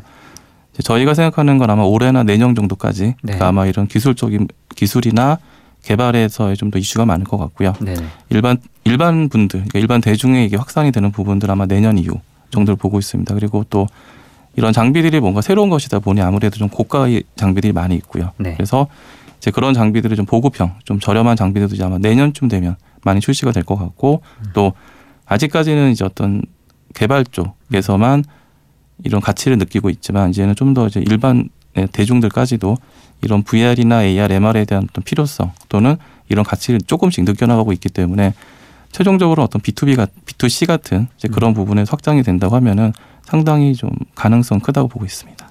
저희가 0.82 1.14
생각하는 1.14 1.58
건 1.58 1.70
아마 1.70 1.82
올해나 1.82 2.22
내년 2.22 2.54
정도까지 2.54 3.02
네. 3.04 3.14
그러니까 3.22 3.48
아마 3.48 3.66
이런 3.66 3.86
기술적인 3.86 4.48
기술이나 4.74 5.38
개발에서 5.84 6.54
좀더 6.56 6.78
이슈가 6.78 7.06
많을 7.06 7.24
것 7.24 7.38
같고요. 7.38 7.74
네. 7.80 7.94
일반 8.28 8.58
일반 8.84 9.28
분들, 9.28 9.60
그러니까 9.60 9.78
일반 9.78 10.00
대중에 10.00 10.44
이게 10.44 10.56
확산이 10.56 10.92
되는 10.92 11.10
부분들 11.10 11.50
아마 11.50 11.66
내년 11.66 11.98
이후 11.98 12.14
정도를 12.50 12.76
보고 12.76 12.98
있습니다. 12.98 13.32
그리고 13.34 13.64
또 13.70 13.86
이런 14.56 14.72
장비들이 14.72 15.20
뭔가 15.20 15.40
새로운 15.40 15.70
것이다 15.70 16.00
보니 16.00 16.20
아무래도 16.20 16.56
좀 16.58 16.68
고가의 16.68 17.22
장비들이 17.36 17.72
많이 17.72 17.94
있고요. 17.96 18.32
네. 18.36 18.54
그래서 18.54 18.88
이제 19.38 19.50
그런 19.50 19.72
장비들을 19.72 20.16
좀 20.16 20.26
보급형, 20.26 20.74
좀 20.84 21.00
저렴한 21.00 21.36
장비들도 21.36 21.74
이제 21.74 21.84
아마 21.84 21.98
내년쯤 21.98 22.48
되면 22.48 22.76
많이 23.04 23.20
출시가 23.20 23.52
될 23.52 23.64
것 23.64 23.76
같고 23.76 24.20
또 24.52 24.72
아직까지는 25.26 25.92
이제 25.92 26.04
어떤 26.04 26.42
개발 26.94 27.24
쪽에서만 27.24 28.24
이런 29.04 29.20
가치를 29.20 29.58
느끼고 29.58 29.90
있지만 29.90 30.30
이제는 30.30 30.54
좀 30.54 30.74
더 30.74 30.86
이제 30.86 31.00
일반 31.00 31.48
대중들까지도 31.92 32.76
이런 33.22 33.42
VR이나 33.42 34.04
AR, 34.04 34.32
MR에 34.32 34.64
대한 34.64 34.86
어떤 34.88 35.04
필요성 35.04 35.52
또는 35.68 35.96
이런 36.28 36.44
가치를 36.44 36.80
조금씩 36.80 37.24
느껴나가고 37.24 37.72
있기 37.72 37.88
때문에 37.88 38.34
최종적으로 38.92 39.42
어떤 39.42 39.60
B2B가 39.62 40.08
B2C 40.26 40.66
같은 40.66 41.06
이제 41.16 41.28
그런 41.28 41.54
부분에 41.54 41.84
확장이 41.88 42.22
된다고 42.22 42.56
하면은 42.56 42.92
상당히 43.24 43.74
좀 43.74 43.90
가능성 44.14 44.60
크다고 44.60 44.88
보고 44.88 45.04
있습니다. 45.04 45.48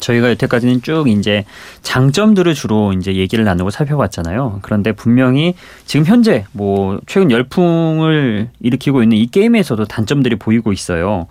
저희가 0.00 0.30
여태까지는 0.30 0.82
쭉 0.82 1.08
이제 1.08 1.44
장점들을 1.82 2.52
주로 2.54 2.92
이제 2.92 3.14
얘기를 3.14 3.44
나누고 3.44 3.70
살펴봤잖아요. 3.70 4.58
그런데 4.62 4.92
분명히 4.92 5.54
지금 5.86 6.04
현재 6.04 6.44
뭐 6.52 6.98
최근 7.06 7.30
열풍을 7.30 8.50
일으키고 8.60 9.02
있는 9.04 9.16
이 9.16 9.26
게임에서도 9.28 9.84
단점들이 9.84 10.36
보이고 10.36 10.72
있어요. 10.72 11.28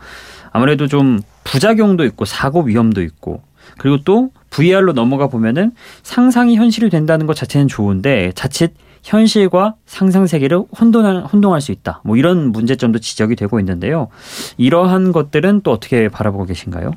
아무래도 0.52 0.88
좀 0.88 1.22
부작용도 1.44 2.06
있고 2.06 2.26
사고 2.26 2.62
위험도 2.62 3.02
있고 3.02 3.42
그리고 3.78 4.04
또 4.04 4.32
VR로 4.50 4.94
넘어가 4.94 5.28
보면은 5.28 5.72
상상이 6.04 6.56
현실이 6.56 6.90
된다는 6.90 7.26
것 7.26 7.36
자체는 7.36 7.68
좋은데 7.68 8.32
자칫 8.36 8.74
현실과 9.04 9.76
상상 9.86 10.28
세계를 10.28 10.64
혼돈할, 10.80 11.24
혼동할 11.24 11.62
수 11.62 11.72
있다. 11.72 12.02
뭐 12.04 12.18
이런 12.18 12.52
문제점도 12.52 13.00
지적이 13.00 13.36
되고 13.36 13.60
있는데요. 13.60 14.10
이러한 14.58 15.12
것들은 15.12 15.62
또 15.64 15.72
어떻게 15.72 16.08
바라보고 16.08 16.46
계신가요? 16.46 16.92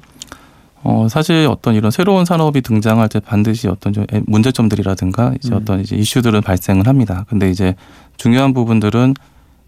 어, 0.83 1.07
사실 1.09 1.47
어떤 1.51 1.75
이런 1.75 1.91
새로운 1.91 2.27
산업이 2.27 2.61
등장할 2.61 3.09
때 3.09 3.19
반드시 3.19 3.69
어떤 3.69 3.95
좀 3.95 4.05
문제점들이라든가 4.27 5.33
이제 5.37 5.49
음. 5.55 5.57
어떤 5.57 5.81
이제 5.81 5.97
이슈들은 5.97 6.43
발생을 6.43 6.87
합니다. 6.87 7.25
근데 7.31 7.49
이제 7.49 7.75
중요한 8.19 8.53
부분들은 8.53 9.15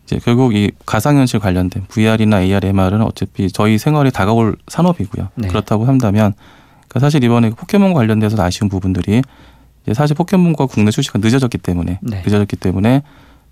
이제 0.07 0.21
결국 0.25 0.55
이 0.55 0.71
가상현실 0.87 1.41
관련된 1.41 1.85
VR이나 1.89 2.43
AR, 2.43 2.67
MR은 2.69 3.03
어차피 3.03 3.51
저희 3.51 3.77
생활에 3.77 4.11
다가올 4.11 4.57
산업이고요. 4.69 5.29
네. 5.35 5.49
그렇다고 5.49 5.85
한다면 5.85 6.33
그러니까 6.89 7.01
사실 7.01 7.23
이번에 7.25 7.51
포켓몬 7.51 7.93
관련돼서 7.93 8.41
아쉬운 8.41 8.69
부분들이 8.69 9.23
사실 9.93 10.15
포켓몬과 10.17 10.67
국내 10.67 10.91
출시가 10.91 11.19
늦어졌기 11.19 11.59
때문에 11.59 11.99
네. 12.01 12.23
늦어졌기 12.25 12.57
때문에 12.57 13.03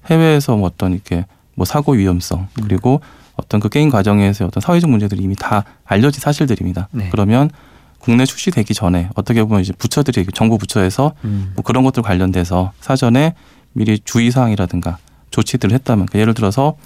해외에서 0.07 0.57
뭐 0.57 0.69
어떤 0.69 0.93
이렇게 0.93 1.27
뭐 1.55 1.65
사고 1.65 1.93
위험성 1.93 2.41
음. 2.41 2.63
그리고 2.63 3.01
어떤 3.37 3.59
그 3.59 3.69
게임 3.69 3.91
과정에서 3.91 4.47
어떤 4.47 4.61
사회적 4.61 4.89
문제들이 4.89 5.23
이미 5.23 5.35
다 5.35 5.65
알려진 5.85 6.21
사실들입니다. 6.21 6.89
네. 6.93 7.09
그러면 7.11 7.51
국내 7.99 8.27
출시되기 8.27 8.75
전에 8.75 9.09
어떻게 9.17 9.43
보면 9.43 9.63
이제 9.63 9.73
부처들이 9.73 10.27
정부 10.35 10.59
부처에서 10.59 11.15
음. 11.25 11.53
뭐 11.57 11.65
그런 11.65 11.83
것들 11.83 12.03
관련돼서 12.03 12.73
사전에 12.81 13.35
미리 13.73 13.99
주의 13.99 14.31
사항이라든가 14.31 14.99
조치들을 15.35 15.75
했다면 15.75 16.07
그러니까 16.07 16.21
예를 16.21 16.35
들어서 16.35 16.77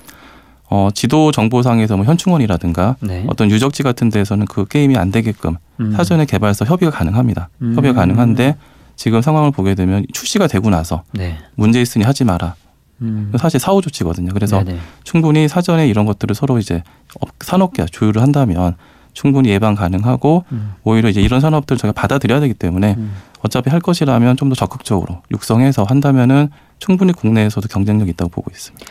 어 0.70 0.88
지도 0.94 1.30
정보상에서 1.32 1.96
뭐 1.96 2.04
현충원이라든가 2.06 2.96
네. 3.00 3.24
어떤 3.28 3.50
유적지 3.50 3.82
같은 3.82 4.08
데서는 4.10 4.46
그 4.46 4.64
게임이 4.66 4.96
안 4.96 5.10
되게끔 5.10 5.56
음. 5.80 5.92
사전에 5.92 6.24
개발서 6.26 6.64
협의가 6.64 6.90
가능합니다. 6.92 7.48
음. 7.62 7.74
협의가 7.76 7.94
가능한데 8.00 8.56
지금 8.96 9.22
상황을 9.22 9.50
보게 9.50 9.74
되면 9.74 10.04
출시가 10.12 10.46
되고 10.46 10.68
나서 10.70 11.02
네. 11.12 11.38
문제 11.54 11.80
있으니 11.80 12.04
하지 12.04 12.24
마라. 12.24 12.54
음. 13.00 13.32
사실 13.38 13.60
사후 13.60 13.80
조치거든요. 13.80 14.32
그래서 14.34 14.62
네네. 14.64 14.78
충분히 15.04 15.46
사전에 15.48 15.86
이런 15.88 16.04
것들을 16.04 16.34
서로 16.34 16.58
이제 16.58 16.82
업- 17.20 17.30
산업계가 17.40 17.86
조율을 17.92 18.20
한다면 18.22 18.74
충분히 19.14 19.48
예방 19.50 19.74
가능하고 19.74 20.44
음. 20.52 20.72
오히려 20.84 21.08
이제 21.08 21.20
이런 21.22 21.40
산업들을 21.40 21.78
저희가 21.78 21.92
받아들여야 21.98 22.40
되기 22.40 22.54
때문에 22.54 22.94
음. 22.98 23.12
어차피 23.42 23.70
할 23.70 23.80
것이라면 23.80 24.36
좀 24.36 24.48
더 24.50 24.54
적극적으로 24.56 25.22
육성해서 25.30 25.84
한다면은 25.84 26.50
충분히 26.78 27.12
국내에서도 27.12 27.66
경쟁력 27.68 28.08
이 28.08 28.10
있다고 28.12 28.30
보고 28.30 28.50
있습니다. 28.50 28.86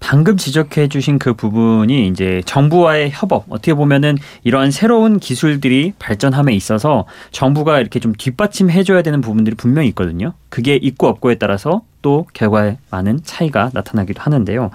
방금 0.00 0.36
지적해 0.36 0.86
주신 0.88 1.18
그 1.18 1.34
부분이 1.34 2.06
이제 2.06 2.40
정부와의 2.46 3.10
협업 3.12 3.46
어떻게 3.48 3.74
보면은 3.74 4.16
이러한 4.44 4.70
새로운 4.70 5.18
기술들이 5.18 5.92
발전함에 5.98 6.54
있어서 6.54 7.04
정부가 7.32 7.80
이렇게 7.80 7.98
좀 7.98 8.12
뒷받침해 8.16 8.84
줘야 8.84 9.02
되는 9.02 9.20
부분들이 9.20 9.56
분명히 9.56 9.88
있거든요. 9.88 10.34
그게 10.50 10.76
있고 10.76 11.08
없고에 11.08 11.34
따라서 11.34 11.82
또 12.00 12.28
결과에 12.32 12.78
많은 12.90 13.22
차이가 13.24 13.70
나타나기도 13.74 14.22
하는데요. 14.22 14.70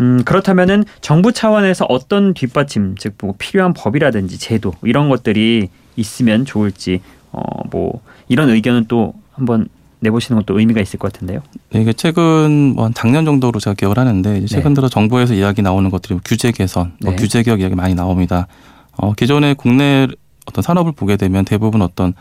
음, 0.00 0.22
그렇다면은 0.24 0.84
정부 1.00 1.32
차원에서 1.32 1.86
어떤 1.88 2.34
뒷받침 2.34 2.96
즉 2.96 3.14
뭐 3.22 3.34
필요한 3.38 3.72
법이라든지 3.72 4.38
제도 4.38 4.74
이런 4.82 5.08
것들이 5.08 5.70
있으면 5.96 6.44
좋을지 6.44 7.00
어 7.32 7.40
뭐 7.70 8.02
이런 8.28 8.50
의견은 8.50 8.84
또 8.88 9.14
한번 9.32 9.68
내보시는 10.00 10.40
것도 10.42 10.58
의미가 10.58 10.80
있을 10.80 10.98
것 10.98 11.12
같은데요. 11.12 11.40
네, 11.70 11.82
이게 11.82 11.92
최근 11.92 12.74
뭐한 12.74 12.94
작년 12.94 13.24
정도로 13.24 13.60
제가 13.60 13.74
기억을 13.74 13.98
하는데 13.98 14.46
최근 14.46 14.70
네. 14.70 14.74
들어 14.74 14.88
정부에서 14.88 15.34
이야기 15.34 15.62
나오는 15.62 15.90
것들이 15.90 16.14
뭐 16.14 16.20
규제 16.24 16.52
개선, 16.52 16.92
뭐 17.02 17.12
네. 17.12 17.16
규제 17.16 17.42
개혁 17.42 17.60
이야기 17.60 17.74
많이 17.74 17.94
나옵니다. 17.94 18.46
어, 18.96 19.12
기존에 19.12 19.54
국내 19.54 20.06
어떤 20.46 20.62
산업을 20.62 20.92
보게 20.92 21.16
되면 21.16 21.44
대부분 21.44 21.82
어떤 21.82 22.14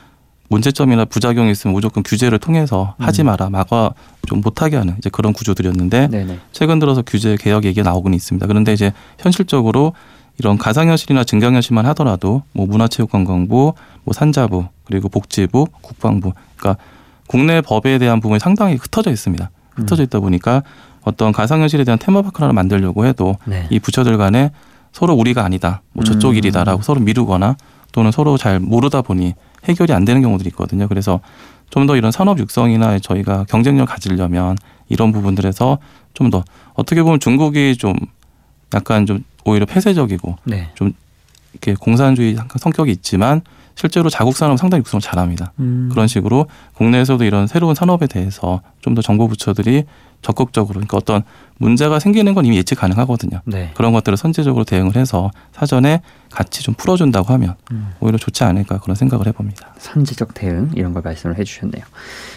문제점이나 0.50 1.05
부작용이 1.05 1.51
있으면 1.51 1.74
무조건 1.74 2.03
규제를 2.03 2.39
통해서 2.39 2.96
음. 3.00 3.05
하지 3.05 3.24
마라, 3.24 3.50
막아 3.50 3.91
좀 4.27 4.41
못하게 4.41 4.77
하는 4.77 4.96
이제 4.98 5.10
그런 5.10 5.34
구조들이었는데 5.34 6.07
네네. 6.07 6.39
최근 6.51 6.79
들어서 6.79 7.01
규제 7.01 7.36
개혁 7.39 7.65
얘기가 7.65 7.89
나오고는 7.89 8.15
있습니다. 8.15 8.48
그런데 8.48 8.74
이제 8.74 8.93
현실적으로 9.19 9.93
이런 10.39 10.57
가상현실이나 10.57 11.24
증강현실만 11.24 11.86
하더라도 11.88 12.43
뭐 12.53 12.65
문화체육관광부, 12.67 13.74
뭐 14.03 14.13
산자부, 14.13 14.65
그리고 14.86 15.10
복지부, 15.10 15.65
국방부, 15.81 16.34
그러니까 16.55 16.81
국내 17.27 17.62
법에 17.62 17.98
대한 18.00 18.19
부분이 18.19 18.39
상당히 18.39 18.75
흩어져 18.75 19.12
있습니다. 19.12 19.50
흩어져 19.75 20.03
있다 20.03 20.19
보니까 20.19 20.63
어떤 21.03 21.31
가상현실에 21.31 21.84
대한 21.84 22.00
테마파크를 22.00 22.46
하나 22.46 22.53
만들려고 22.53 23.05
해도 23.05 23.38
네. 23.46 23.67
이 23.69 23.79
부처들 23.79 24.17
간에 24.17 24.51
서로 24.91 25.13
우리가 25.13 25.43
아니다, 25.43 25.81
뭐 25.93 26.03
저쪽 26.03 26.31
음. 26.31 26.36
일이다라고 26.36 26.81
서로 26.81 27.00
미루거나 27.01 27.55
또는 27.91 28.12
서로 28.12 28.38
잘 28.38 28.60
모르다 28.60 29.01
보니 29.01 29.34
해결이 29.65 29.93
안 29.93 30.05
되는 30.05 30.22
경우들이 30.22 30.50
있거든요. 30.50 30.88
그래서 30.88 31.19
좀 31.69 31.86
더 31.86 31.96
이런 31.98 32.12
산업 32.12 32.39
육성이나 32.39 33.00
저희가 33.00 33.46
경쟁력 33.50 33.89
가지려면 33.89 34.57
이런 34.89 35.12
부분들에서 35.12 35.77
좀 36.13 36.31
더 36.31 36.43
어떻게 36.74 37.03
보면 37.03 37.19
중국이 37.19 37.75
좀 37.77 37.93
약간 38.74 39.05
좀 39.05 39.24
오히려 39.46 39.65
폐쇄적이고 39.65 40.38
네. 40.46 40.69
좀 40.75 40.93
이렇게 41.53 41.74
공산주의 41.75 42.38
성격이 42.57 42.91
있지만 42.91 43.41
실제로 43.77 44.10
자국 44.10 44.36
산업 44.36 44.57
상당히 44.57 44.79
육성을 44.79 45.01
잘합니다. 45.01 45.53
음. 45.60 45.88
그런 45.91 46.07
식으로 46.07 46.48
국내에서도 46.74 47.24
이런 47.24 47.46
새로운 47.46 47.75
산업에 47.75 48.07
대해서 48.07 48.62
좀 48.81 48.96
더 48.96 49.01
정보 49.03 49.27
부처들이 49.27 49.84
적극적으로 50.24 50.74
그러니까 50.74 50.98
어떤 50.98 51.22
문제가 51.57 51.99
생기는 51.99 52.33
건 52.33 52.45
이미 52.45 52.57
예측 52.57 52.75
가능하거든요. 52.75 53.41
네. 53.45 53.71
그런 53.75 53.93
것들을 53.93 54.17
선제적으로 54.17 54.63
대응을 54.63 54.95
해서 54.95 55.31
사전에 55.53 56.01
같이 56.31 56.61
좀 56.61 56.73
풀어준다고 56.75 57.33
하면 57.33 57.55
음. 57.71 57.93
오히려 57.99 58.17
좋지 58.17 58.43
않을까 58.43 58.79
그런 58.79 58.95
생각을 58.95 59.27
해봅니다. 59.27 59.73
선제적 59.77 60.33
대응 60.33 60.71
이런 60.75 60.93
걸 60.93 61.01
말씀을 61.03 61.37
해주셨네요. 61.37 61.83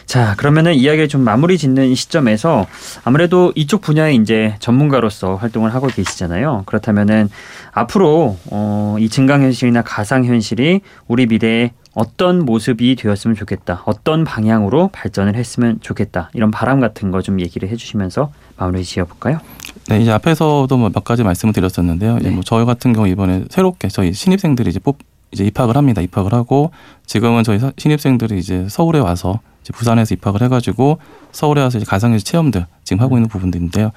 자 0.06 0.34
그러면은 0.36 0.74
이야기를 0.74 1.08
좀 1.08 1.22
마무리 1.22 1.58
짓는 1.58 1.94
시점에서 1.94 2.66
아무래도 3.04 3.52
이쪽 3.56 3.80
분야에 3.80 4.14
이제 4.14 4.54
전문가로서 4.60 5.36
활동을 5.36 5.74
하고 5.74 5.88
계시잖아요. 5.88 6.62
그렇다면은 6.66 7.28
앞으로 7.72 8.38
어, 8.46 8.96
이 8.98 9.08
증강현실이나 9.08 9.82
가상현실이 9.82 10.80
우리 11.08 11.26
미래에 11.26 11.72
어떤 11.94 12.44
모습이 12.44 12.94
되었으면 12.96 13.34
좋겠다. 13.36 13.82
어떤 13.84 14.24
방향으로 14.24 14.88
발전을 14.92 15.34
했으면 15.36 15.78
좋겠다. 15.80 16.30
이런 16.34 16.50
바람 16.50 16.80
같은 16.80 17.10
거 17.10 17.20
좀 17.20 17.40
얘기를 17.40 17.68
해주시면서 17.68 18.32
마무리 18.56 18.84
지어볼까요? 18.84 19.40
네, 19.88 20.00
이제 20.00 20.10
앞에서도 20.12 20.74
뭐몇 20.74 21.04
가지 21.04 21.22
말씀을 21.24 21.52
드렸었는데요. 21.52 22.18
네. 22.18 22.30
뭐 22.30 22.42
저희 22.44 22.64
같은 22.64 22.92
경우 22.92 23.08
이번에 23.08 23.44
새롭게 23.50 23.88
저희 23.88 24.12
신입생들이 24.12 24.70
이제 24.70 24.78
뽑 24.78 24.98
이제 25.32 25.44
입학을 25.44 25.76
합니다. 25.76 26.00
입학을 26.00 26.32
하고 26.32 26.70
지금은 27.06 27.44
저희 27.44 27.58
신입생들이 27.76 28.38
이제 28.38 28.66
서울에 28.68 28.98
와서 28.98 29.40
이제 29.62 29.72
부산에서 29.72 30.14
입학을 30.14 30.42
해가지고 30.42 30.98
서울에 31.32 31.60
와서 31.60 31.78
이제 31.78 31.84
가상현실 31.86 32.24
체험들 32.24 32.66
지금 32.84 33.02
하고 33.02 33.16
있는 33.16 33.28
부분들인데요. 33.28 33.90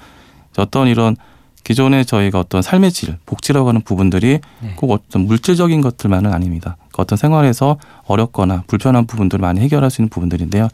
어떤 0.58 0.86
이런 0.88 1.16
기존에 1.64 2.04
저희가 2.04 2.38
어떤 2.38 2.62
삶의 2.62 2.92
질, 2.92 3.16
복지라고 3.26 3.68
하는 3.68 3.80
부분들이 3.80 4.40
네. 4.60 4.72
꼭 4.76 4.92
어떤 4.92 5.26
물질적인 5.26 5.80
것들만은 5.80 6.32
아닙니다. 6.32 6.76
그 6.92 7.02
어떤 7.02 7.16
생활에서 7.16 7.78
어렵거나 8.06 8.64
불편한 8.66 9.06
부분들을 9.06 9.40
많이 9.40 9.60
해결할 9.60 9.90
수 9.90 10.02
있는 10.02 10.10
부분들인데요. 10.10 10.68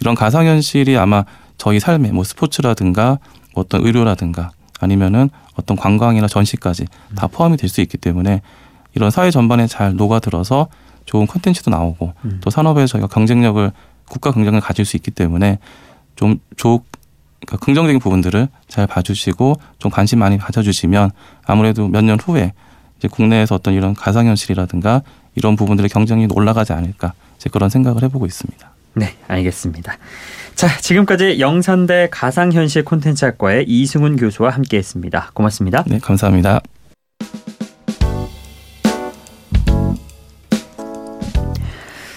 이런 0.00 0.14
가상현실이 0.14 0.96
아마 0.96 1.24
저희 1.58 1.80
삶에 1.80 2.12
뭐 2.12 2.22
스포츠라든가 2.22 3.18
뭐 3.54 3.64
어떤 3.64 3.84
의료라든가 3.84 4.50
아니면은 4.80 5.28
어떤 5.56 5.76
관광이나 5.76 6.28
전시까지 6.28 6.86
다 7.16 7.26
음. 7.26 7.28
포함이 7.32 7.56
될 7.56 7.68
수 7.68 7.80
있기 7.80 7.98
때문에 7.98 8.40
이런 8.94 9.10
사회 9.10 9.32
전반에 9.32 9.66
잘 9.66 9.96
녹아들어서 9.96 10.68
좋은 11.04 11.26
컨텐츠도 11.26 11.70
나오고 11.70 12.12
음. 12.24 12.38
또 12.42 12.50
산업에 12.50 12.86
저희가 12.86 13.08
경쟁력을 13.08 13.72
국가 14.08 14.30
경쟁력을 14.30 14.60
가질 14.60 14.84
수 14.84 14.96
있기 14.96 15.10
때문에 15.10 15.58
좀 16.14 16.38
좋, 16.56 16.82
그러니까 17.40 17.64
긍정적인 17.64 18.00
부분들을 18.00 18.48
잘 18.68 18.86
봐주시고 18.86 19.56
좀 19.78 19.90
관심 19.90 20.18
많이 20.18 20.38
가져주시면 20.38 21.10
아무래도 21.44 21.88
몇 21.88 22.02
년 22.04 22.18
후에 22.18 22.52
이제 22.98 23.06
국내에서 23.08 23.54
어떤 23.54 23.74
이런 23.74 23.94
가상현실이라든가 23.94 25.02
이런 25.36 25.54
부분들의 25.56 25.88
경쟁력이 25.88 26.34
올라가지 26.34 26.72
않을까 26.72 27.12
이제 27.36 27.48
그런 27.50 27.68
생각을 27.70 28.02
해보고 28.02 28.26
있습니다. 28.26 28.68
네, 28.94 29.14
알겠습니다. 29.28 29.96
자, 30.56 30.66
지금까지 30.80 31.38
영산대 31.38 32.08
가상현실 32.10 32.84
콘텐츠학과의 32.84 33.66
이승훈 33.68 34.16
교수와 34.16 34.50
함께했습니다. 34.50 35.30
고맙습니다. 35.34 35.84
네, 35.86 36.00
감사합니다. 36.00 36.60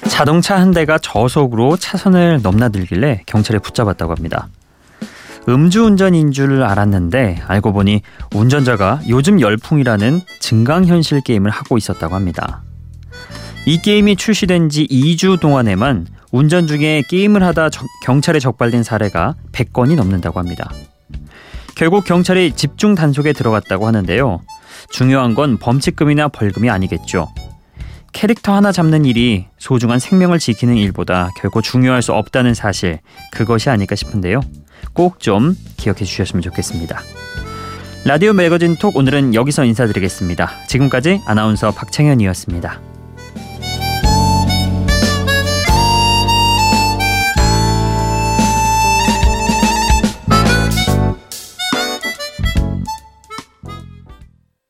자동차 0.10 0.56
한 0.60 0.72
대가 0.72 0.98
저속으로 0.98 1.78
차선을 1.78 2.42
넘나들길래 2.44 3.24
경찰에 3.26 3.60
붙잡았다고 3.60 4.14
합니다. 4.14 4.50
음주운전인 5.50 6.32
줄 6.32 6.64
알았는데 6.64 7.44
알고 7.48 7.74
보니 7.74 8.02
운전자가 8.36 9.02
요즘 9.10 9.42
열풍이라는 9.42 10.22
증강현실 10.40 11.22
게임을 11.22 11.50
하고 11.50 11.78
있었다고 11.78 12.16
합니다. 12.16 12.64
이 13.66 13.78
게임이 13.80 14.16
출시된 14.16 14.70
지 14.70 14.88
2주 14.88 15.40
동안에만 15.40 16.08
운전 16.32 16.68
중에 16.68 17.04
게임을 17.10 17.44
하다 17.44 17.70
적, 17.70 17.86
경찰에 18.04 18.40
적발된 18.40 18.84
사례가 18.84 19.36
100건이 19.52 19.96
넘는다고 19.96 20.40
합니다. 20.40 20.72
결국 21.76 22.06
경찰이 22.06 22.54
집중 22.54 22.96
단속에 22.96 23.34
들어갔다고 23.34 23.88
하는데요. 23.88 24.42
중요한 24.92 25.34
건 25.34 25.58
범칙금이나 25.58 26.30
벌금이 26.30 26.70
아니겠죠. 26.70 27.28
캐릭터 28.14 28.54
하나 28.54 28.72
잡는 28.72 29.06
일이 29.06 29.48
소중한 29.58 30.00
생명을 30.00 30.38
지키는 30.38 30.76
일보다 30.76 31.30
결코 31.38 31.62
중요할 31.62 32.02
수 32.02 32.14
없다는 32.14 32.54
사실, 32.54 33.00
그것이 33.32 33.70
아닐까 33.70 33.96
싶은데요. 33.96 34.42
꼭 34.94 35.20
좀 35.20 35.56
기억해 35.78 36.04
주셨으면 36.04 36.42
좋겠습니다. 36.42 37.02
라디오 38.06 38.34
매거진 38.34 38.76
톡 38.78 38.96
오늘은 38.96 39.36
여기서 39.36 39.64
인사드리겠습니다. 39.66 40.50
지금까지 40.68 41.22
아나운서 41.26 41.72
박창현이었습니다. 41.72 42.91